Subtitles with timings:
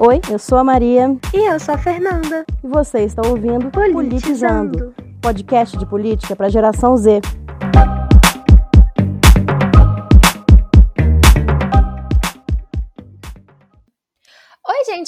[0.00, 1.16] Oi, eu sou a Maria.
[1.34, 2.44] E eu sou a Fernanda.
[2.62, 7.20] E você está ouvindo Politizando, Politizando podcast de política para a geração Z.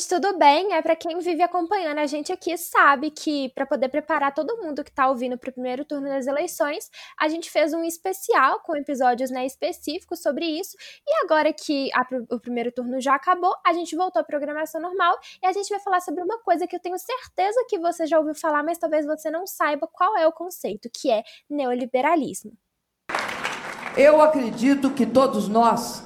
[0.01, 0.73] gente, tudo bem?
[0.73, 4.83] É para quem vive acompanhando a gente aqui sabe que para poder preparar todo mundo
[4.83, 8.77] que está ouvindo para o primeiro turno das eleições, a gente fez um especial com
[8.77, 10.77] episódios né, específicos sobre isso.
[11.07, 15.19] E agora que a, o primeiro turno já acabou, a gente voltou à programação normal
[15.43, 18.19] e a gente vai falar sobre uma coisa que eu tenho certeza que você já
[18.19, 22.53] ouviu falar, mas talvez você não saiba qual é o conceito, que é neoliberalismo.
[23.97, 26.03] Eu acredito que todos nós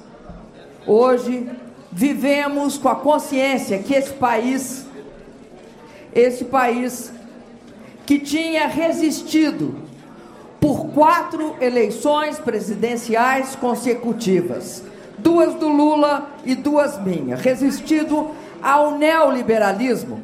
[0.87, 1.49] hoje
[1.95, 4.85] vivemos com a consciência que esse país,
[6.13, 7.09] esse país
[8.05, 9.75] que tinha resistido
[10.59, 14.83] por quatro eleições presidenciais consecutivas,
[15.17, 20.21] duas do Lula e duas minhas, resistido ao neoliberalismo,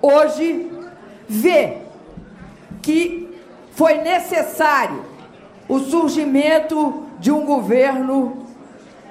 [0.00, 0.70] hoje
[1.28, 1.76] vê
[2.80, 3.38] que
[3.72, 5.04] foi necessário
[5.68, 8.41] o surgimento de um governo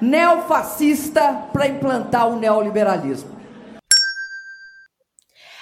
[0.02, 3.40] neofascista para implantar o neoliberalismo.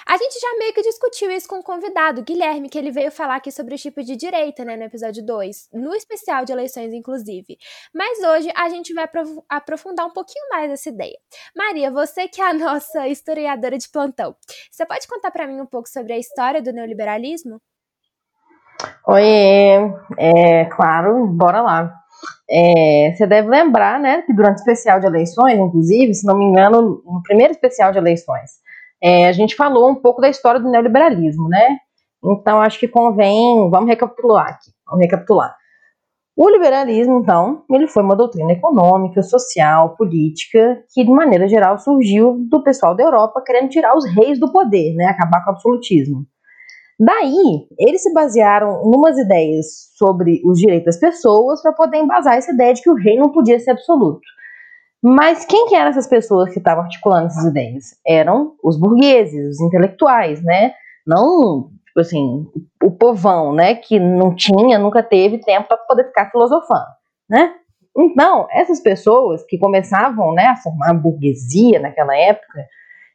[0.03, 3.35] A gente já meio que discutiu isso com o convidado, Guilherme, que ele veio falar
[3.35, 7.55] aqui sobre o tipo de direita, né, no episódio 2, no especial de eleições, inclusive.
[7.93, 9.07] Mas hoje a gente vai
[9.47, 11.17] aprofundar um pouquinho mais essa ideia.
[11.55, 14.35] Maria, você que é a nossa historiadora de plantão,
[14.71, 17.61] você pode contar para mim um pouco sobre a história do neoliberalismo?
[19.07, 19.23] Oi,
[20.17, 22.00] é claro, bora lá.
[22.49, 26.45] É, você deve lembrar, né, que durante o especial de eleições, inclusive, se não me
[26.45, 28.51] engano, no primeiro especial de eleições,
[29.01, 31.77] é, a gente falou um pouco da história do neoliberalismo, né?
[32.23, 35.55] Então, acho que convém, vamos recapitular aqui, vamos recapitular.
[36.37, 42.37] O liberalismo, então, ele foi uma doutrina econômica, social, política, que, de maneira geral, surgiu
[42.49, 46.25] do pessoal da Europa querendo tirar os reis do poder, né, acabar com o absolutismo.
[47.03, 49.65] Daí, eles se basearam em umas ideias
[49.97, 53.31] sobre os direitos das pessoas para poder embasar essa ideia de que o rei não
[53.31, 54.21] podia ser absoluto.
[55.01, 57.85] Mas quem que eram essas pessoas que estavam articulando essas ideias?
[58.05, 60.75] Eram os burgueses, os intelectuais, né?
[61.07, 62.45] Não, tipo assim,
[62.83, 63.73] o povão, né?
[63.73, 66.85] Que não tinha, nunca teve tempo para poder ficar filosofando,
[67.27, 67.51] né?
[67.97, 72.63] Então, essas pessoas que começavam né, a formar a burguesia naquela época,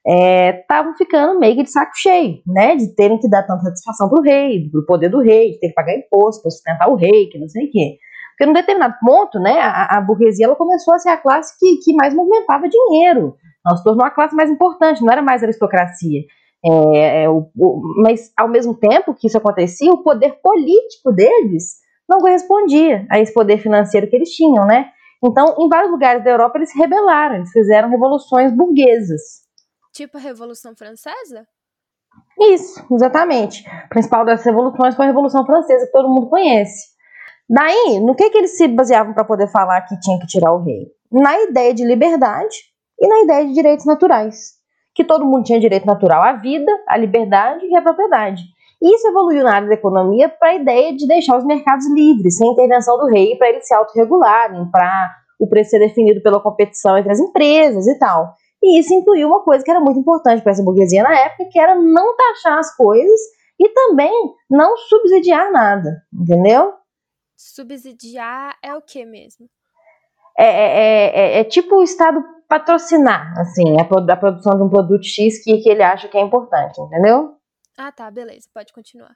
[0.06, 2.76] estavam é, ficando meio que de saco cheio, né?
[2.76, 5.74] De terem que dar tanta satisfação pro rei, pro poder do rei, de ter que
[5.74, 7.98] pagar imposto para sustentar o rei, que não sei o quê.
[8.30, 11.78] Porque num determinado ponto, né, a, a burguesia ela começou a ser a classe que,
[11.78, 13.34] que mais movimentava dinheiro.
[13.66, 16.20] Ela se tornou a classe mais importante, não era mais aristocracia.
[16.64, 21.76] É, é, o, o, mas, ao mesmo tempo que isso acontecia, o poder político deles
[22.08, 24.86] não correspondia a esse poder financeiro que eles tinham, né?
[25.24, 29.45] Então, em vários lugares da Europa, eles se rebelaram, eles fizeram revoluções burguesas.
[29.96, 31.46] Tipo a Revolução Francesa?
[32.38, 33.66] Isso, exatamente.
[33.66, 36.88] A principal das revoluções foi a Revolução Francesa, que todo mundo conhece.
[37.48, 40.62] Daí, no que, que eles se baseavam para poder falar que tinha que tirar o
[40.62, 40.88] rei?
[41.10, 42.54] Na ideia de liberdade
[43.00, 44.56] e na ideia de direitos naturais.
[44.94, 48.42] Que todo mundo tinha direito natural à vida, à liberdade e à propriedade.
[48.82, 52.36] E isso evoluiu na área da economia para a ideia de deixar os mercados livres,
[52.36, 56.98] sem intervenção do rei, para eles se autorregularem, para o preço ser definido pela competição
[56.98, 58.34] entre as empresas e tal.
[58.62, 61.58] E isso incluiu uma coisa que era muito importante para essa burguesia na época, que
[61.58, 63.20] era não taxar as coisas
[63.58, 64.12] e também
[64.50, 66.74] não subsidiar nada, entendeu?
[67.36, 69.48] Subsidiar é o que mesmo?
[70.38, 75.04] É, é, é, é, tipo o Estado patrocinar, assim, a, a, produção de um produto
[75.04, 77.34] X que, que ele acha que é importante, entendeu?
[77.76, 79.14] Ah, tá, beleza, pode continuar.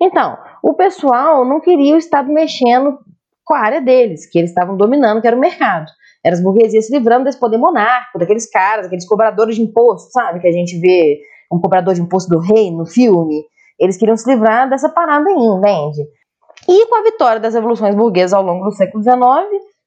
[0.00, 2.98] Então, o pessoal não queria o Estado mexendo
[3.44, 5.90] com a área deles, que eles estavam dominando, que era o mercado.
[6.24, 10.40] Era as burguesias se livrando desse poder monárquico, daqueles caras, aqueles cobradores de imposto, sabe?
[10.40, 11.20] Que a gente vê
[11.52, 13.44] um cobrador de imposto do rei no filme.
[13.78, 16.02] Eles queriam se livrar dessa parada aí, entende?
[16.68, 19.18] E com a vitória das revoluções burguesas ao longo do século XIX,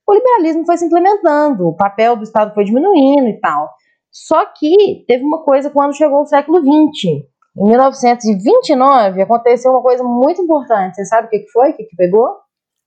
[0.07, 3.69] o liberalismo foi se implementando, o papel do Estado foi diminuindo e tal.
[4.11, 7.23] Só que teve uma coisa quando chegou o século XX.
[7.57, 10.95] Em 1929 aconteceu uma coisa muito importante.
[10.95, 11.71] Você sabe o que foi?
[11.71, 12.29] O que pegou?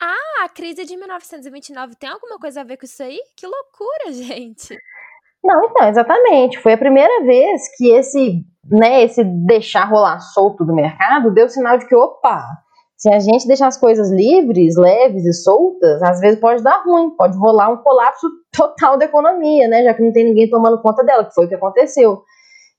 [0.06, 3.18] Ah, a crise de 1929 tem alguma coisa a ver com isso aí?
[3.34, 4.76] Que loucura, gente!
[5.42, 6.58] Não, então, exatamente.
[6.58, 11.78] Foi a primeira vez que esse, né, esse deixar rolar solto do mercado deu sinal
[11.78, 12.46] de que, opa,
[12.98, 17.16] se a gente deixar as coisas livres, leves e soltas, às vezes pode dar ruim,
[17.16, 19.84] pode rolar um colapso total da economia, né?
[19.84, 22.22] Já que não tem ninguém tomando conta dela, que foi o que aconteceu.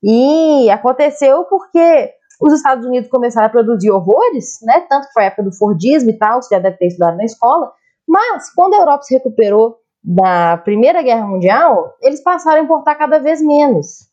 [0.03, 2.11] E aconteceu porque
[2.41, 4.81] os Estados Unidos começaram a produzir horrores, né?
[4.89, 7.25] Tanto que foi a época do Fordismo e tal, você já deve ter estudado na
[7.25, 7.71] escola.
[8.07, 13.19] Mas, quando a Europa se recuperou da Primeira Guerra Mundial, eles passaram a importar cada
[13.19, 14.07] vez menos.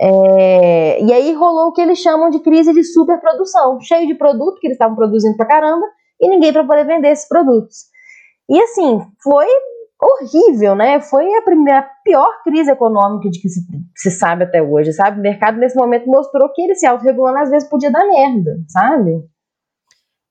[0.00, 4.58] É, e aí rolou o que eles chamam de crise de superprodução, cheio de produto
[4.60, 5.86] que eles estavam produzindo pra caramba
[6.20, 7.86] e ninguém para poder vender esses produtos.
[8.48, 9.46] E assim, foi
[10.00, 11.00] horrível, né?
[11.00, 13.60] Foi a primeira pior crise econômica de que se,
[13.94, 15.18] se, sabe até hoje, sabe?
[15.18, 19.22] O mercado nesse momento mostrou que ele se autorregulando às vezes podia dar merda, sabe?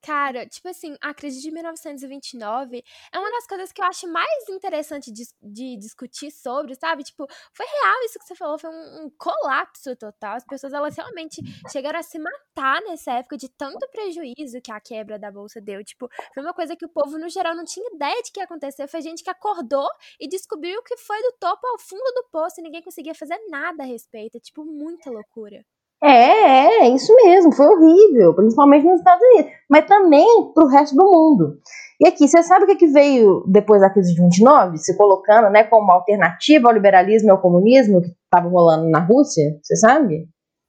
[0.06, 4.48] Cara, tipo assim, a crise de 1929 é uma das coisas que eu acho mais
[4.48, 7.02] interessante de, de discutir sobre, sabe?
[7.02, 10.36] Tipo, foi real isso que você falou, foi um, um, colapso total.
[10.36, 11.42] As pessoas, elas realmente
[11.72, 15.82] chegaram a se matar nessa época de tanto prejuízo que a quebra da bolsa deu.
[15.82, 18.44] Tipo, foi uma coisa que o povo, no geral, não tinha ideia de que ia
[18.44, 18.86] acontecer.
[18.86, 19.88] Foi gente que acordou
[20.20, 23.82] e descobriu que foi do topo ao fundo do poço e ninguém conseguia fazer nada
[23.82, 24.38] a respeito.
[24.38, 25.66] Tipo, muita loucura.
[26.06, 30.94] É, é, isso mesmo, foi horrível, principalmente nos Estados Unidos, mas também para o resto
[30.94, 31.58] do mundo.
[32.00, 35.50] E aqui, você sabe o que, que veio depois da crise de 29, se colocando
[35.50, 39.58] né, como alternativa ao liberalismo e ao comunismo que estava rolando na Rússia?
[39.60, 40.28] Você sabe?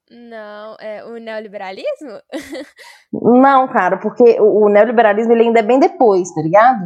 [0.10, 2.20] Não, é o neoliberalismo?
[3.12, 6.84] Não, cara, porque o neoliberalismo ele ainda é bem depois, tá ligado?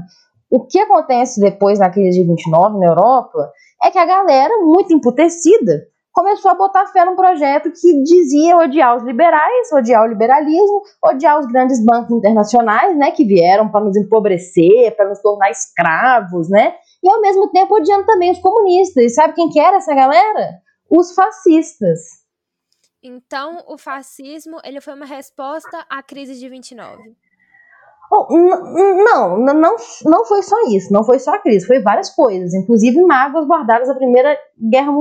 [0.50, 3.50] O que acontece depois da crise de 29 na Europa
[3.81, 8.98] é que a galera, muito emputecida, começou a botar fé num projeto que dizia odiar
[8.98, 13.96] os liberais, odiar o liberalismo, odiar os grandes bancos internacionais, né, que vieram para nos
[13.96, 19.04] empobrecer, para nos tornar escravos, né, e ao mesmo tempo odiando também os comunistas.
[19.04, 20.62] E sabe quem que era essa galera?
[20.90, 22.22] Os fascistas.
[23.04, 27.16] Então, o fascismo, ele foi uma resposta à crise de 29.
[28.13, 29.75] Oh, não, não,
[30.06, 33.88] não foi só isso, não foi só a crise, foi várias coisas, inclusive mágoas guardadas
[33.88, 34.38] da Primeira
[34.69, 34.92] Guerra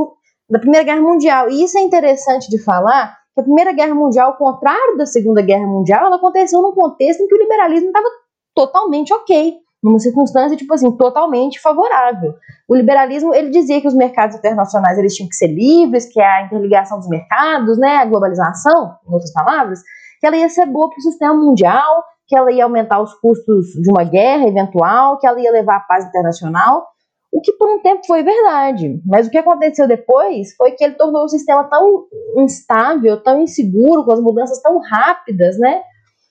[0.50, 1.48] da Primeira Guerra Mundial.
[1.48, 5.40] E isso é interessante de falar, que a Primeira Guerra Mundial, ao contrário da Segunda
[5.40, 8.08] Guerra Mundial, ela aconteceu num contexto em que o liberalismo estava
[8.54, 12.34] totalmente ok, numa circunstância tipo assim totalmente favorável.
[12.68, 16.42] O liberalismo ele dizia que os mercados internacionais eles tinham que ser livres, que a
[16.42, 19.80] interligação dos mercados, né, a globalização, em outras palavras,
[20.20, 23.68] que ela ia ser boa para o sistema mundial, que ela ia aumentar os custos
[23.68, 26.86] de uma guerra eventual, que ela ia levar a paz internacional.
[27.32, 30.94] O que por um tempo foi verdade, mas o que aconteceu depois foi que ele
[30.94, 32.06] tornou o sistema tão
[32.36, 35.82] instável, tão inseguro, com as mudanças tão rápidas, né?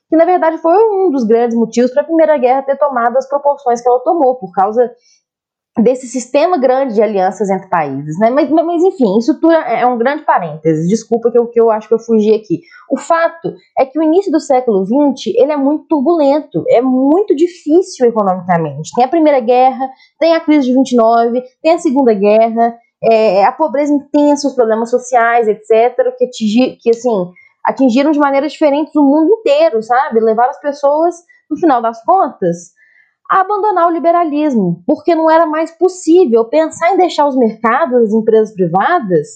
[0.09, 3.29] Que na verdade foi um dos grandes motivos para a Primeira Guerra ter tomado as
[3.29, 4.91] proporções que ela tomou, por causa
[5.77, 8.29] desse sistema grande de alianças entre países, né?
[8.29, 10.87] Mas, mas enfim, isso tudo é, é um grande parênteses.
[10.89, 12.61] Desculpa que eu, que eu acho que eu fugi aqui.
[12.89, 17.35] O fato é que o início do século XX ele é muito turbulento, é muito
[17.35, 18.91] difícil economicamente.
[18.95, 19.89] Tem a Primeira Guerra,
[20.19, 24.89] tem a crise de 29, tem a Segunda Guerra, é, a pobreza intensa, os problemas
[24.89, 27.31] sociais, etc., que, atingir, que assim
[27.63, 30.19] atingiram de maneiras diferentes o mundo inteiro, sabe?
[30.19, 31.15] Levaram as pessoas,
[31.49, 32.73] no final das contas,
[33.29, 38.13] a abandonar o liberalismo, porque não era mais possível pensar em deixar os mercados, as
[38.13, 39.27] empresas privadas,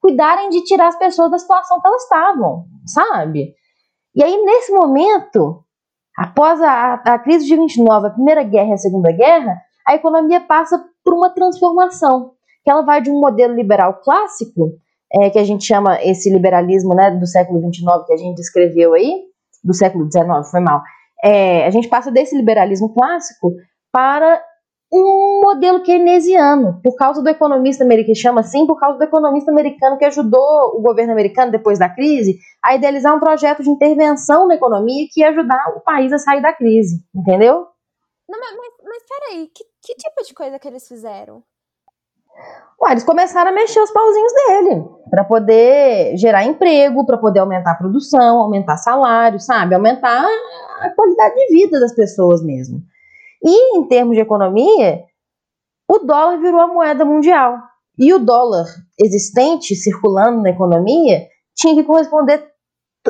[0.00, 3.54] cuidarem de tirar as pessoas da situação que elas estavam, sabe?
[4.14, 5.64] E aí, nesse momento,
[6.16, 9.56] após a, a crise de 29, a Primeira Guerra e a Segunda Guerra,
[9.86, 12.32] a economia passa por uma transformação,
[12.62, 14.72] que ela vai de um modelo liberal clássico,
[15.12, 18.94] é, que a gente chama esse liberalismo né, do século 29 que a gente descreveu
[18.94, 19.12] aí,
[19.62, 20.80] do século 19, foi mal,
[21.24, 23.54] é, a gente passa desse liberalismo clássico
[23.92, 24.42] para
[24.92, 29.96] um modelo keynesiano, por causa do economista americano, chama assim, por causa do economista americano
[29.96, 34.56] que ajudou o governo americano, depois da crise, a idealizar um projeto de intervenção na
[34.56, 37.68] economia que ia ajudar o país a sair da crise, entendeu?
[38.28, 41.42] Não, mas, mas, mas peraí, que, que tipo de coisa que eles fizeram?
[42.82, 47.72] Ué, eles começaram a mexer os pauzinhos dele para poder gerar emprego, para poder aumentar
[47.72, 49.74] a produção, aumentar salário, sabe?
[49.74, 50.24] Aumentar
[50.80, 52.80] a qualidade de vida das pessoas mesmo.
[53.42, 55.04] E em termos de economia,
[55.88, 57.58] o dólar virou a moeda mundial.
[57.98, 58.66] E o dólar
[58.98, 62.48] existente circulando na economia tinha que corresponder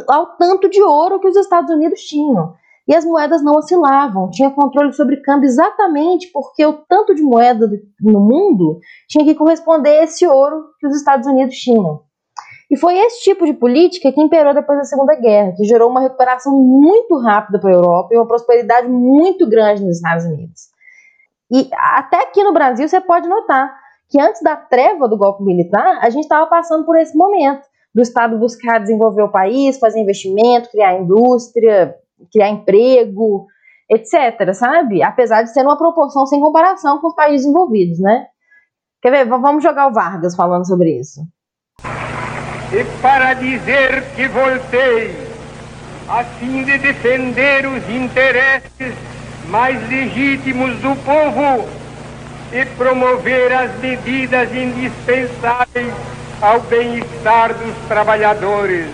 [0.08, 2.54] ao tanto de ouro que os Estados Unidos tinham
[2.90, 7.70] e as moedas não oscilavam, tinha controle sobre câmbio exatamente porque o tanto de moeda
[8.00, 12.00] no mundo tinha que corresponder a esse ouro que os Estados Unidos tinham.
[12.68, 16.00] E foi esse tipo de política que imperou depois da Segunda Guerra, que gerou uma
[16.00, 20.62] recuperação muito rápida para a Europa e uma prosperidade muito grande nos Estados Unidos.
[21.49, 23.73] E até aqui no Brasil você pode notar
[24.09, 27.62] que antes da treva do golpe militar, a gente estava passando por esse momento
[27.94, 31.94] do Estado buscar desenvolver o país, fazer investimento, criar indústria,
[32.32, 33.46] criar emprego,
[33.90, 35.02] etc, sabe?
[35.02, 38.26] Apesar de ser uma proporção sem comparação com os países envolvidos, né?
[39.02, 39.24] Quer ver?
[39.26, 41.20] Vamos jogar o Vargas falando sobre isso.
[42.72, 45.30] E para dizer que voltei,
[46.08, 48.94] a fim de defender os interesses
[49.48, 51.68] mais legítimos do povo
[52.52, 55.92] e promover as medidas indispensáveis
[56.40, 58.86] ao bem-estar dos trabalhadores.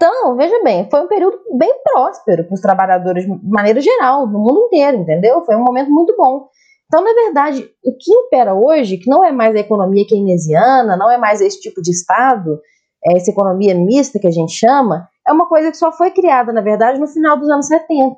[0.00, 4.38] Então, veja bem, foi um período bem próspero para os trabalhadores de maneira geral, no
[4.38, 5.44] mundo inteiro, entendeu?
[5.44, 6.48] Foi um momento muito bom.
[6.86, 11.10] Então, na verdade, o que impera hoje, que não é mais a economia keynesiana, não
[11.10, 12.58] é mais esse tipo de Estado,
[13.04, 16.50] é essa economia mista que a gente chama, é uma coisa que só foi criada,
[16.50, 18.16] na verdade, no final dos anos 70.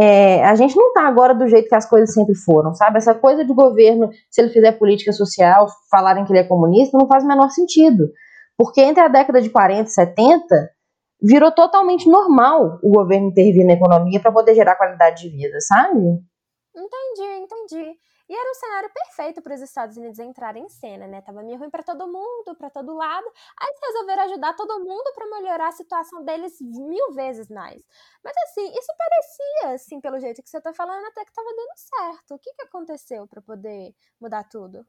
[0.00, 2.98] É, a gente não está agora do jeito que as coisas sempre foram, sabe?
[2.98, 7.08] Essa coisa do governo, se ele fizer política social, falarem que ele é comunista, não
[7.08, 8.08] faz o menor sentido.
[8.56, 10.70] Porque entre a década de 40 e 70,
[11.22, 15.98] virou totalmente normal o governo intervir na economia para poder gerar qualidade de vida, sabe?
[16.74, 17.98] Entendi, entendi.
[18.28, 21.20] E era um cenário perfeito para os Estados Unidos entrarem em cena, né?
[21.20, 23.26] Tava meio ruim para todo mundo, para todo lado.
[23.60, 27.82] Aí eles resolveram ajudar todo mundo para melhorar a situação deles mil vezes mais.
[28.24, 31.76] Mas assim, isso parecia, assim, pelo jeito que você tá falando, até que tava dando
[31.76, 32.34] certo.
[32.34, 34.86] O que que aconteceu para poder mudar tudo?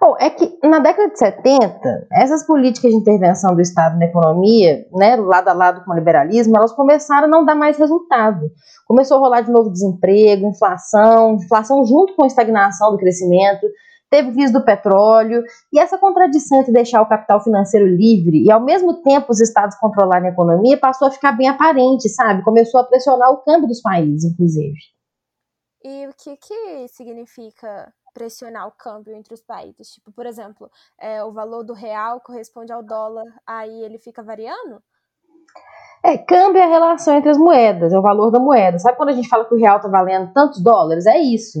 [0.00, 4.86] Bom, é que na década de 70, essas políticas de intervenção do Estado na economia,
[4.92, 8.50] né, lado a lado com o liberalismo, elas começaram a não dar mais resultado.
[8.86, 13.66] Começou a rolar de novo desemprego, inflação, inflação junto com a estagnação do crescimento,
[14.10, 15.42] teve crise do petróleo,
[15.72, 19.76] e essa contradição entre deixar o capital financeiro livre e ao mesmo tempo os estados
[19.78, 22.44] controlarem a economia passou a ficar bem aparente, sabe?
[22.44, 24.76] Começou a pressionar o câmbio dos países, inclusive.
[25.82, 29.88] E o que que significa pressionar o câmbio entre os países?
[29.88, 34.80] Tipo, por exemplo, é, o valor do real corresponde ao dólar, aí ele fica variando?
[36.02, 38.78] É, câmbio é a relação entre as moedas, é o valor da moeda.
[38.78, 41.06] Sabe quando a gente fala que o real está valendo tantos dólares?
[41.06, 41.58] É isso.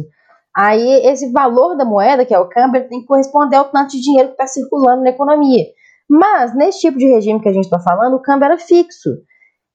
[0.56, 4.00] Aí esse valor da moeda, que é o câmbio, tem que corresponder ao tanto de
[4.00, 5.64] dinheiro que está circulando na economia.
[6.08, 9.10] Mas nesse tipo de regime que a gente está falando, o câmbio era fixo.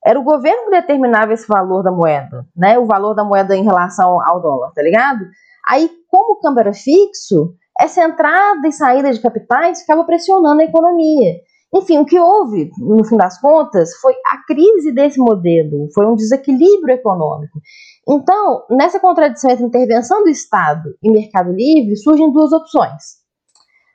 [0.05, 2.79] Era o governo que determinava esse valor da moeda, né?
[2.79, 5.25] O valor da moeda em relação ao dólar, tá ligado?
[5.67, 10.65] Aí, como o câmbio era fixo, essa entrada e saída de capitais ficava pressionando a
[10.65, 11.35] economia.
[11.73, 16.15] Enfim, o que houve, no fim das contas, foi a crise desse modelo, foi um
[16.15, 17.59] desequilíbrio econômico.
[18.07, 23.19] Então, nessa contradição entre intervenção do Estado e mercado livre, surgem duas opções.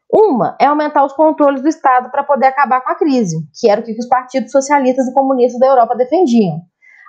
[0.08, 3.80] Uma é aumentar os controles do Estado para poder acabar com a crise, que era
[3.80, 6.60] o que os partidos socialistas e comunistas da Europa defendiam.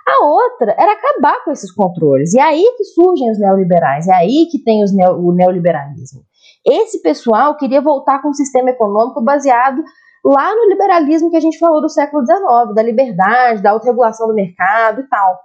[0.08, 2.32] A outra era acabar com esses controles.
[2.32, 6.22] E é aí que surgem os neoliberais, é aí que tem neo, o neoliberalismo.
[6.64, 9.82] Esse pessoal queria voltar com um sistema econômico baseado
[10.24, 14.34] lá no liberalismo que a gente falou do século XIX, da liberdade, da autorregulação do
[14.34, 15.38] mercado e tal.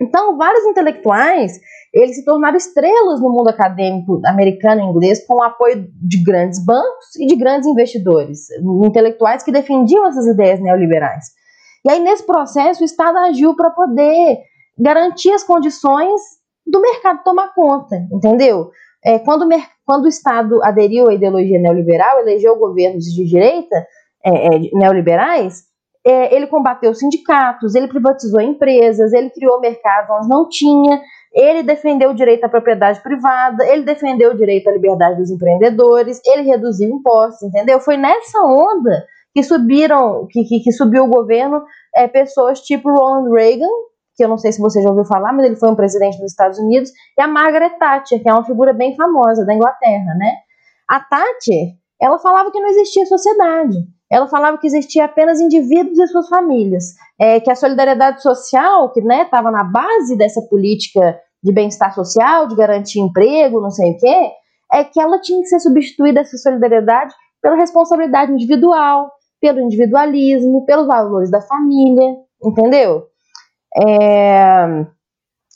[0.00, 1.60] Então, vários intelectuais,
[1.92, 6.64] eles se tornaram estrelas no mundo acadêmico americano e inglês com o apoio de grandes
[6.64, 8.48] bancos e de grandes investidores,
[8.82, 11.26] intelectuais que defendiam essas ideias neoliberais.
[11.84, 14.38] E aí, nesse processo, o Estado agiu para poder
[14.78, 16.20] garantir as condições
[16.66, 18.70] do mercado tomar conta, entendeu?
[19.04, 23.76] É, quando, o quando o Estado aderiu à ideologia neoliberal, elegeu governos de direita
[24.24, 25.64] é, é, neoliberais,
[26.06, 31.00] é, ele combateu sindicatos, ele privatizou empresas, ele criou mercados onde não tinha,
[31.32, 36.20] ele defendeu o direito à propriedade privada, ele defendeu o direito à liberdade dos empreendedores,
[36.26, 37.80] ele reduziu impostos, entendeu?
[37.80, 41.62] Foi nessa onda que subiram, que, que, que subiu o governo
[41.94, 43.68] é, pessoas tipo Ronald Reagan,
[44.16, 46.32] que eu não sei se você já ouviu falar, mas ele foi um presidente dos
[46.32, 50.32] Estados Unidos, e a Margaret Thatcher, que é uma figura bem famosa da Inglaterra, né?
[50.88, 53.78] A Thatcher, ela falava que não existia sociedade.
[54.10, 59.00] Ela falava que existia apenas indivíduos e suas famílias, é, que a solidariedade social, que
[59.00, 63.98] estava né, na base dessa política de bem-estar social, de garantir emprego, não sei o
[63.98, 64.30] quê,
[64.72, 69.10] é que ela tinha que ser substituída essa solidariedade pela responsabilidade individual,
[69.40, 73.06] pelo individualismo, pelos valores da família, entendeu?
[73.82, 74.66] É...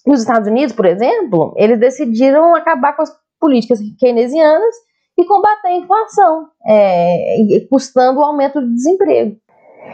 [0.06, 3.10] Nos Estados Unidos, por exemplo, eles decidiram acabar com as
[3.40, 4.74] políticas keynesianas
[5.16, 7.36] e combater a inflação, é,
[7.70, 9.36] custando o aumento do desemprego.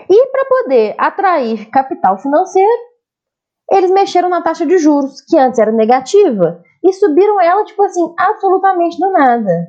[0.09, 2.91] E para poder atrair capital financeiro,
[3.71, 8.13] eles mexeram na taxa de juros, que antes era negativa, e subiram ela, tipo assim,
[8.19, 9.69] absolutamente do nada.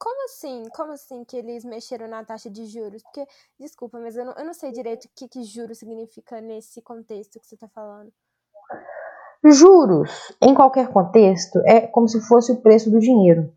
[0.00, 0.62] Como assim?
[0.74, 3.02] Como assim que eles mexeram na taxa de juros?
[3.02, 3.26] Porque,
[3.58, 7.38] desculpa, mas eu não, eu não sei direito o que, que juros significa nesse contexto
[7.38, 8.10] que você está falando.
[9.44, 13.52] Juros, em qualquer contexto, é como se fosse o preço do dinheiro.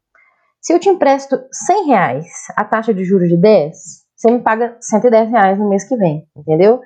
[0.61, 2.25] Se eu te empresto 100 reais,
[2.57, 3.77] a taxa de juros de 10,
[4.13, 6.81] você me paga 110 reais no mês que vem, entendeu?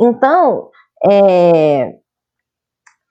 [0.00, 0.68] Então,
[1.08, 1.92] é,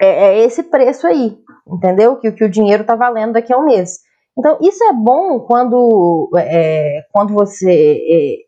[0.02, 2.18] é, é esse preço aí, entendeu?
[2.18, 4.04] Que, que o dinheiro está valendo daqui a um mês.
[4.38, 8.46] Então, isso é bom quando, é, quando você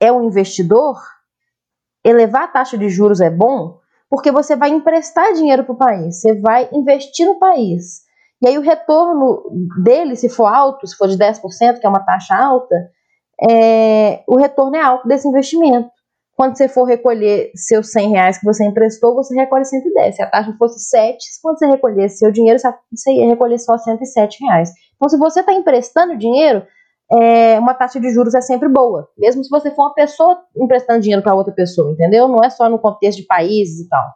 [0.00, 0.96] é, é um investidor.
[2.04, 3.80] Elevar a taxa de juros é bom
[4.10, 8.00] porque você vai emprestar dinheiro para o país, você vai investir no país.
[8.42, 9.44] E aí o retorno
[9.84, 12.74] dele, se for alto, se for de 10%, que é uma taxa alta,
[13.48, 15.90] é, o retorno é alto desse investimento.
[16.40, 20.16] Quando você for recolher seus 100 reais que você emprestou, você recolhe 110.
[20.16, 24.42] Se a taxa fosse 7, quando você recolhesse seu dinheiro, você ia recolher só 107
[24.46, 24.70] reais.
[24.96, 26.62] Então, se você está emprestando dinheiro,
[27.12, 31.00] é, uma taxa de juros é sempre boa, mesmo se você for uma pessoa emprestando
[31.00, 32.26] dinheiro para outra pessoa, entendeu?
[32.26, 34.06] Não é só no contexto de países e tal.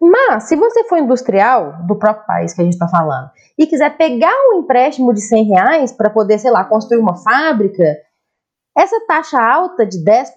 [0.00, 3.98] Mas, se você for industrial do próprio país que a gente está falando e quiser
[3.98, 7.84] pegar um empréstimo de 100 reais para poder, sei lá, construir uma fábrica,
[8.80, 10.32] essa taxa alta de 10%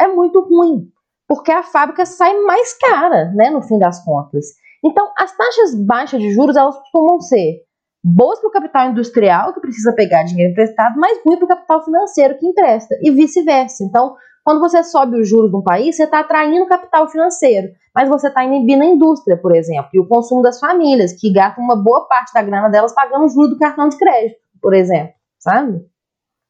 [0.00, 0.88] é muito ruim,
[1.28, 4.46] porque a fábrica sai mais cara, né, no fim das contas.
[4.82, 7.60] Então, as taxas baixas de juros, elas costumam ser
[8.02, 11.84] boas para o capital industrial, que precisa pegar dinheiro emprestado, mas ruim para o capital
[11.84, 13.84] financeiro, que empresta, e vice-versa.
[13.84, 18.08] Então, quando você sobe os juros de um país, você está atraindo capital financeiro, mas
[18.08, 21.76] você está inibindo a indústria, por exemplo, e o consumo das famílias, que gastam uma
[21.76, 25.84] boa parte da grana delas pagando o juros do cartão de crédito, por exemplo, sabe?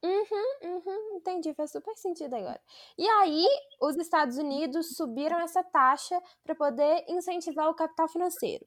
[0.05, 2.61] Uhum, uhum, entendi, faz super sentido agora.
[2.99, 3.47] E aí,
[3.81, 8.67] os Estados Unidos subiram essa taxa para poder incentivar o capital financeiro.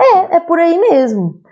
[0.00, 1.42] É, é por aí mesmo.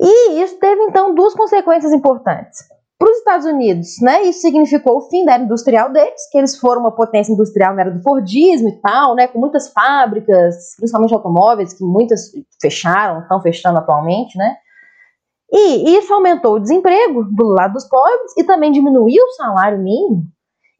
[0.00, 2.58] E isso teve então duas consequências importantes.
[2.98, 6.58] Para os Estados Unidos, né, isso significou o fim da era industrial deles, que eles
[6.58, 11.12] foram uma potência industrial na era do Fordismo e tal, né, com muitas fábricas, principalmente
[11.12, 14.56] automóveis, que muitas fecharam, estão fechando atualmente, né.
[15.52, 20.24] E isso aumentou o desemprego do lado dos pobres e também diminuiu o salário mínimo.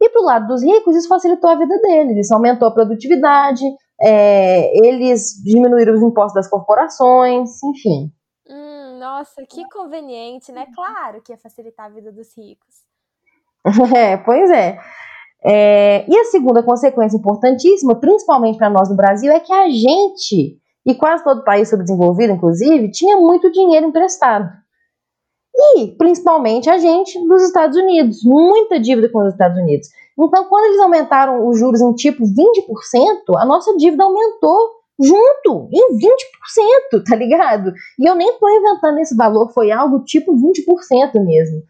[0.01, 3.65] E para o lado dos ricos, isso facilitou a vida deles, isso aumentou a produtividade,
[4.01, 8.13] é, eles diminuíram os impostos das corporações, enfim.
[8.49, 10.67] Hum, nossa, que conveniente, né?
[10.75, 12.85] Claro que ia facilitar a vida dos ricos.
[13.97, 14.79] É, pois é.
[15.45, 16.05] é.
[16.09, 20.95] E a segunda consequência importantíssima, principalmente para nós no Brasil, é que a gente e
[20.95, 24.49] quase todo país subdesenvolvido, inclusive, tinha muito dinheiro emprestado.
[25.55, 29.89] E, principalmente, a gente dos Estados Unidos, muita dívida com os Estados Unidos.
[30.19, 35.99] Então, quando eles aumentaram os juros em tipo 20%, a nossa dívida aumentou junto, em
[35.99, 37.73] 20%, tá ligado?
[37.99, 41.63] E eu nem tô inventando esse valor, foi algo tipo 20% mesmo.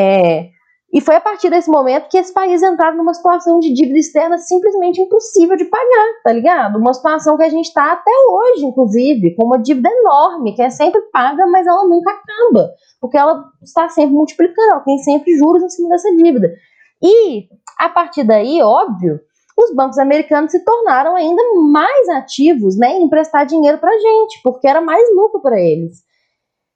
[0.00, 0.48] É,
[0.94, 4.38] e foi a partir desse momento que esse país entraram numa situação de dívida externa
[4.38, 6.78] simplesmente impossível de pagar, tá ligado?
[6.78, 10.70] Uma situação que a gente está até hoje, inclusive, com uma dívida enorme, que é
[10.70, 15.64] sempre paga, mas ela nunca acaba, porque ela está sempre multiplicando, ela tem sempre juros
[15.64, 16.54] em cima dessa dívida.
[17.02, 17.48] E,
[17.80, 19.18] a partir daí, óbvio,
[19.58, 24.40] os bancos americanos se tornaram ainda mais ativos né, em emprestar dinheiro para a gente,
[24.44, 26.04] porque era mais lucro para eles.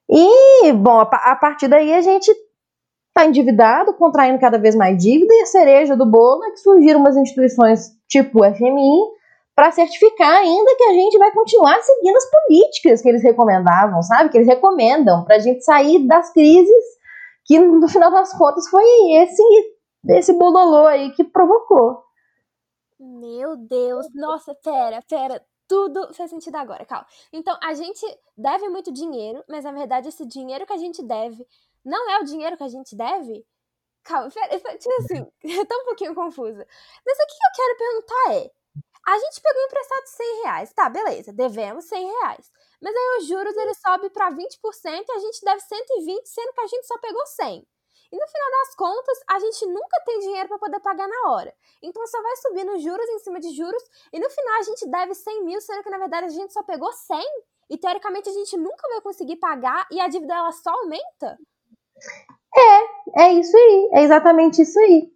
[0.09, 2.33] E, bom, a partir daí a gente
[3.19, 6.99] está endividado, contraindo cada vez mais dívida, e a cereja do bolo é que surgiram
[6.99, 9.19] umas instituições tipo o FMI
[9.53, 14.29] para certificar ainda que a gente vai continuar seguindo as políticas que eles recomendavam, sabe?
[14.29, 16.83] Que eles recomendam para a gente sair das crises
[17.45, 19.43] que no final das contas foi esse
[20.07, 22.01] esse bololô aí que provocou.
[22.97, 27.05] Meu Deus, nossa, pera, pera, tudo faz sentido agora, calma.
[27.33, 28.05] Então, a gente
[28.37, 31.45] deve muito dinheiro, mas na verdade esse dinheiro que a gente deve
[31.83, 33.45] não é o dinheiro que a gente deve?
[34.03, 34.29] Calma,
[34.79, 36.65] tipo assim, eu tô um pouquinho confusa.
[37.05, 38.51] Mas o que eu quero perguntar é:
[39.07, 42.51] a gente pegou emprestado 100 reais, tá, beleza, devemos 100 reais.
[42.81, 46.61] Mas aí os juros ele sobe para 20% e a gente deve 120, sendo que
[46.61, 47.67] a gente só pegou 100.
[48.11, 51.53] E no final das contas, a gente nunca tem dinheiro para poder pagar na hora.
[51.81, 53.83] Então só vai subindo juros em cima de juros.
[54.11, 56.63] E no final a gente deve 100 mil, sendo que na verdade a gente só
[56.63, 57.23] pegou 100.
[57.69, 61.37] E teoricamente a gente nunca vai conseguir pagar e a dívida ela só aumenta.
[62.55, 65.11] É, é isso aí, é exatamente isso aí.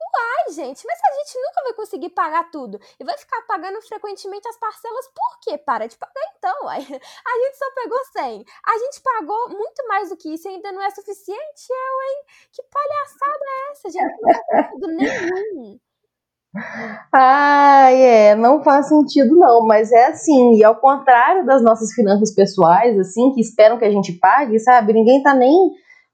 [0.00, 2.80] Uai, gente, mas a gente nunca vai conseguir pagar tudo.
[2.98, 5.58] E vai ficar pagando frequentemente as parcelas por quê?
[5.58, 6.80] Para de pagar então, uai.
[6.80, 8.44] A gente só pegou 100.
[8.66, 12.24] A gente pagou muito mais do que isso e ainda não é suficiente, eu, hein?
[12.52, 14.20] Que palhaçada é essa, gente?
[14.20, 15.78] Não faz sentido nenhum.
[17.12, 22.34] Ah, é, não faz sentido não, mas é assim, e ao contrário das nossas finanças
[22.34, 24.92] pessoais, assim, que esperam que a gente pague, sabe?
[24.92, 25.70] Ninguém tá nem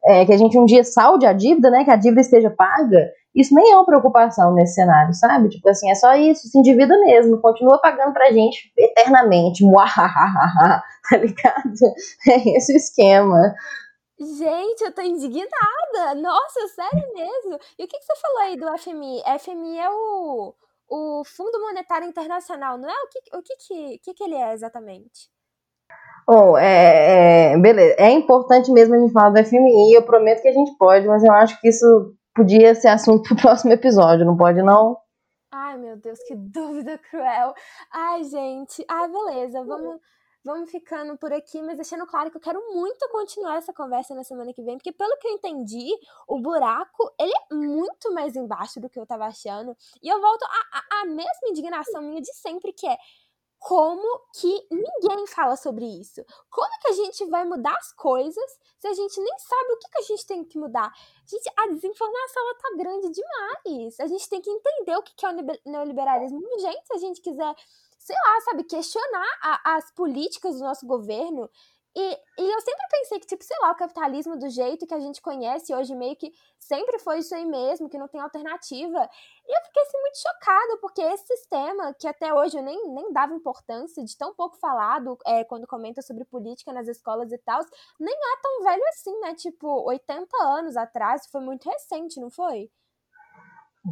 [0.07, 1.85] é, que a gente um dia salde a dívida, né?
[1.85, 3.11] Que a dívida esteja paga.
[3.35, 5.49] Isso nem é uma preocupação nesse cenário, sabe?
[5.49, 9.65] Tipo assim, é só isso, se endivida mesmo, continua pagando pra gente eternamente.
[9.65, 11.75] tá ligado?
[12.29, 13.55] É esse o esquema.
[14.21, 16.15] Gente, eu tô indignada.
[16.17, 17.59] Nossa, sério mesmo.
[17.79, 19.23] E o que, que você falou aí do FMI?
[19.41, 20.55] FMI é o,
[20.89, 22.95] o Fundo Monetário Internacional, não é?
[23.03, 25.34] O que, o que, que, que, que ele é exatamente?
[26.27, 27.97] Bom, é, é, beleza.
[27.99, 31.23] É importante mesmo a gente falar do FMI, eu prometo que a gente pode, mas
[31.23, 34.97] eu acho que isso podia ser assunto pro próximo episódio, não pode não?
[35.53, 37.55] Ai, meu Deus, que dúvida cruel.
[37.93, 38.85] Ai, gente.
[38.89, 40.01] Ai, beleza, vamos...
[40.45, 44.25] vamos ficando por aqui, mas deixando claro que eu quero muito continuar essa conversa na
[44.25, 45.91] semana que vem, porque pelo que eu entendi,
[46.29, 49.77] o buraco, ele é muito mais embaixo do que eu tava achando.
[50.03, 50.45] E eu volto
[51.03, 52.97] à mesma indignação minha de sempre, que é
[53.65, 56.23] como que ninguém fala sobre isso?
[56.51, 59.89] Como que a gente vai mudar as coisas se a gente nem sabe o que,
[59.89, 60.93] que a gente tem que mudar?
[61.27, 63.99] Gente, a desinformação ela tá grande demais.
[64.01, 67.23] A gente tem que entender o que, que é o neoliberalismo urgente se a gente
[67.23, 67.55] quiser,
[67.99, 71.49] sei lá, sabe, questionar a, as políticas do nosso governo
[71.97, 74.99] e, e eu sempre pensei que, tipo, sei lá, o capitalismo do jeito que a
[74.99, 79.09] gente conhece hoje, meio que sempre foi isso aí mesmo, que não tem alternativa.
[79.47, 83.13] E eu fiquei assim, muito chocada, porque esse sistema, que até hoje eu nem, nem
[83.13, 87.61] dava importância, de tão pouco falado é, quando comenta sobre política nas escolas e tal,
[88.01, 89.35] nem é tão velho assim, né?
[89.35, 92.71] Tipo, 80 anos atrás, foi muito recente, não foi?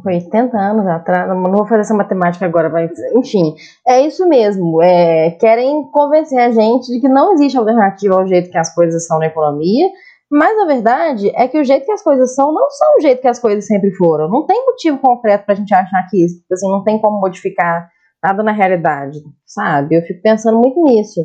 [0.01, 3.53] Foi 80 anos atrás, não vou fazer essa matemática agora, mas enfim,
[3.87, 4.81] é isso mesmo.
[4.81, 9.05] É, querem convencer a gente de que não existe alternativa ao jeito que as coisas
[9.05, 9.87] são na economia,
[10.31, 13.21] mas a verdade é que o jeito que as coisas são não são o jeito
[13.21, 14.27] que as coisas sempre foram.
[14.27, 17.87] Não tem motivo concreto para a gente achar que isso, assim, não tem como modificar
[18.23, 19.95] nada na realidade, sabe?
[19.95, 21.23] Eu fico pensando muito nisso.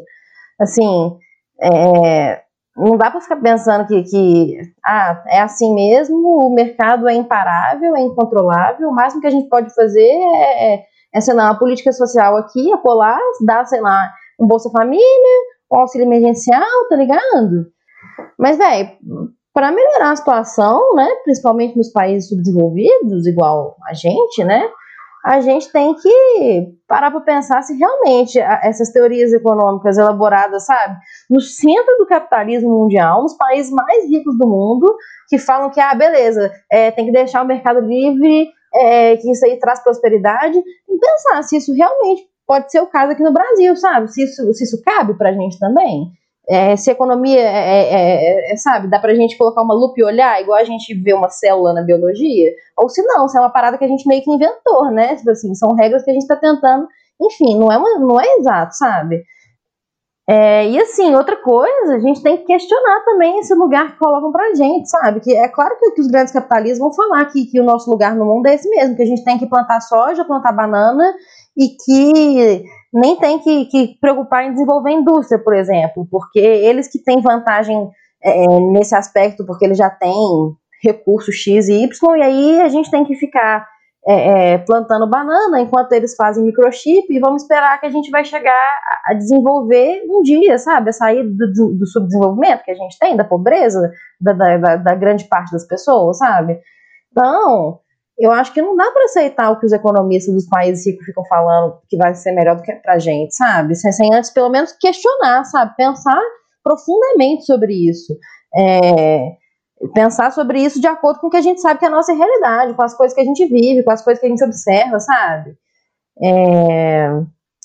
[0.60, 1.16] Assim,
[1.62, 2.42] é,
[2.78, 7.96] não dá para ficar pensando que, que ah, é assim mesmo, o mercado é imparável,
[7.96, 11.58] é incontrolável, o máximo que a gente pode fazer é, é, é sei lá, uma
[11.58, 14.08] política social aqui, apolar, dar, sei lá,
[14.40, 15.02] um Bolsa Família,
[15.72, 17.66] um auxílio emergencial, tá ligado?
[18.38, 18.90] Mas, velho,
[19.52, 24.68] para melhorar a situação, né, principalmente nos países subdesenvolvidos, igual a gente, né,
[25.24, 30.96] a gente tem que parar para pensar se realmente essas teorias econômicas elaboradas, sabe,
[31.28, 34.94] no centro do capitalismo mundial, nos países mais ricos do mundo,
[35.28, 39.44] que falam que, ah, beleza, é, tem que deixar o mercado livre, é, que isso
[39.44, 43.76] aí traz prosperidade, e pensar se isso realmente pode ser o caso aqui no Brasil,
[43.76, 46.10] sabe, se isso, se isso cabe para a gente também.
[46.50, 50.04] É, se economia, é, é, é, é, sabe, dá pra gente colocar uma lupa e
[50.04, 53.50] olhar, igual a gente vê uma célula na biologia, ou se não, se é uma
[53.50, 55.14] parada que a gente meio que inventou, né?
[55.16, 56.88] Tipo assim, são regras que a gente tá tentando,
[57.20, 59.22] enfim, não é, uma, não é exato, sabe?
[60.30, 64.30] É, e assim, outra coisa, a gente tem que questionar também esse lugar que colocam
[64.30, 65.20] pra gente, sabe?
[65.20, 68.14] Que é claro que, que os grandes capitalistas vão falar que, que o nosso lugar
[68.14, 71.14] no mundo é esse mesmo, que a gente tem que plantar soja, plantar banana
[71.56, 77.02] e que nem tem que, que preocupar em desenvolver indústria, por exemplo, porque eles que
[77.02, 77.90] têm vantagem
[78.22, 80.12] é, nesse aspecto, porque eles já têm
[80.82, 83.66] recursos X e Y, e aí a gente tem que ficar
[84.06, 88.24] é, é, plantando banana enquanto eles fazem microchip e vamos esperar que a gente vai
[88.24, 90.90] chegar a desenvolver um dia, sabe?
[90.90, 95.24] A sair do, do subdesenvolvimento que a gente tem, da pobreza da, da, da grande
[95.24, 96.58] parte das pessoas, sabe?
[97.10, 97.80] Então,
[98.18, 101.24] eu acho que não dá para aceitar o que os economistas dos países ricos ficam
[101.26, 103.74] falando que vai ser melhor do que pra gente, sabe?
[103.76, 105.76] Sem, sem antes, pelo menos, questionar, sabe?
[105.76, 106.20] Pensar
[106.62, 108.16] profundamente sobre isso.
[108.56, 109.36] É,
[109.94, 112.12] pensar sobre isso de acordo com o que a gente sabe que é a nossa
[112.12, 114.98] realidade, com as coisas que a gente vive, com as coisas que a gente observa,
[114.98, 115.56] sabe?
[116.20, 117.08] É,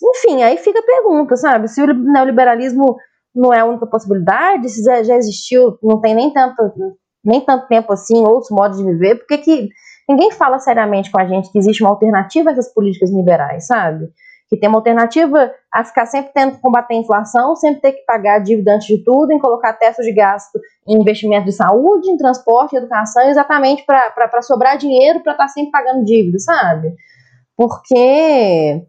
[0.04, 1.68] enfim, aí fica a pergunta, sabe?
[1.68, 2.98] Se o neoliberalismo
[3.34, 6.62] não é a única possibilidade, se já, existiu, não tem nem tanto,
[7.24, 9.70] nem tanto tempo assim, outros modos de viver, por que que
[10.08, 14.10] Ninguém fala seriamente com a gente que existe uma alternativa a essas políticas liberais, sabe?
[14.50, 18.06] Que tem uma alternativa a ficar sempre tendo que combater a inflação, sempre ter que
[18.06, 22.18] pagar dívida antes de tudo, em colocar testes de gasto em investimento de saúde, em
[22.18, 26.94] transporte, em educação, exatamente para sobrar dinheiro para estar tá sempre pagando dívida, sabe?
[27.56, 28.86] Porque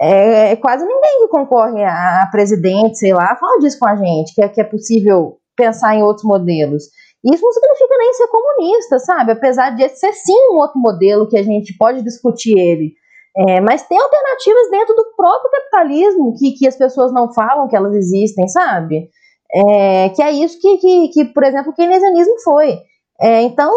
[0.00, 3.96] é, é, quase ninguém que concorre a, a presidente, sei lá, fala disso com a
[3.96, 6.84] gente, que é, que é possível pensar em outros modelos.
[7.24, 9.32] Isso não significa nem ser comunista, sabe?
[9.32, 12.92] Apesar de ser sim um outro modelo que a gente pode discutir ele.
[13.36, 17.76] É, mas tem alternativas dentro do próprio capitalismo que, que as pessoas não falam que
[17.76, 19.08] elas existem, sabe?
[19.52, 22.78] É, que é isso que, que, que, por exemplo, o keynesianismo foi.
[23.20, 23.72] É, então,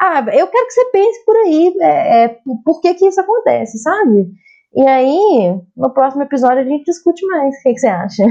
[0.00, 3.78] ah, eu quero que você pense por aí, é, é, por que, que isso acontece,
[3.78, 4.28] sabe?
[4.74, 7.54] E aí, no próximo episódio a gente discute mais.
[7.54, 8.24] O que, que você acha?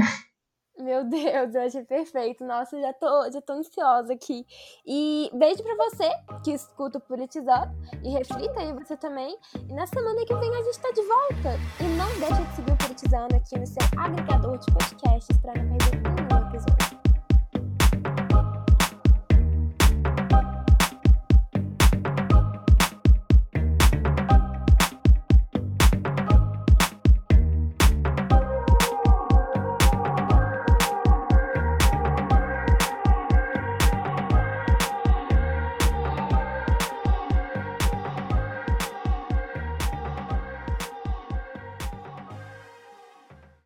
[0.80, 2.44] Meu Deus, eu achei perfeito.
[2.44, 4.46] Nossa, já tô, já tô ansiosa aqui.
[4.86, 6.08] E beijo pra você
[6.44, 9.36] que escuta o Politizando e reflita aí você também.
[9.68, 11.58] E na semana que vem a gente tá de volta.
[11.80, 15.76] E não deixa de seguir o Politizando aqui no seu agregador de podcasts pra não
[15.76, 16.47] perder nenhum.